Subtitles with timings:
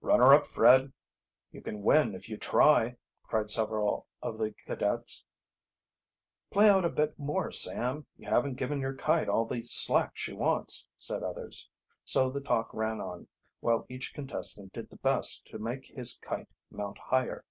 [0.00, 0.92] "Run her up, Fred!
[1.50, 2.94] You can win if you try!"
[3.24, 5.24] cried several of the cadets.
[6.52, 10.34] "Play out a bit more, Sam; you haven't given your kite all the slack she
[10.34, 11.68] wants," said others.
[12.04, 13.26] So the talk ran on,
[13.58, 17.44] while each contestant did the best to make his kite mount higher.